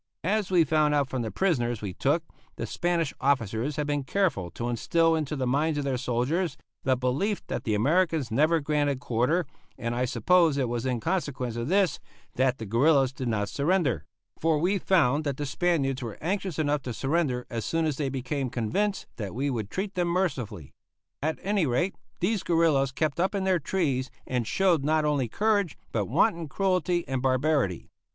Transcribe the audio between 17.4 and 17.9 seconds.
as soon